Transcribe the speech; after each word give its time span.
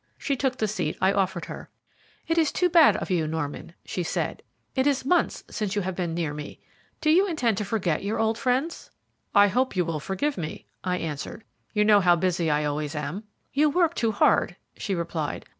She 0.17 0.35
took 0.35 0.57
the 0.57 0.67
seat 0.67 0.97
I 0.99 1.13
offered 1.13 1.45
her. 1.45 1.69
"It 2.27 2.39
is 2.39 2.51
too 2.51 2.69
bad 2.69 2.97
of 2.97 3.11
you, 3.11 3.27
Norman," 3.27 3.75
she 3.85 4.01
said; 4.01 4.41
"it 4.73 4.87
is 4.87 5.05
months 5.05 5.43
since 5.51 5.75
you 5.75 5.83
have 5.83 5.95
been 5.95 6.15
near 6.15 6.33
me. 6.33 6.59
Do 7.01 7.11
you 7.11 7.27
intend 7.27 7.55
to 7.59 7.65
forget 7.65 8.03
your 8.03 8.19
old 8.19 8.35
friends?" 8.39 8.89
"I 9.35 9.47
hope 9.47 9.75
you 9.75 9.85
will 9.85 9.99
forgive 9.99 10.39
me," 10.39 10.65
I 10.83 10.97
answered; 10.97 11.43
"you 11.71 11.85
know 11.85 11.99
how 11.99 12.15
busy 12.15 12.49
I 12.49 12.65
always 12.65 12.95
am." 12.95 13.25
"You 13.53 13.69
work 13.69 13.93
too 13.93 14.11
hard," 14.11 14.55
she 14.75 14.95
replied. 14.95 15.45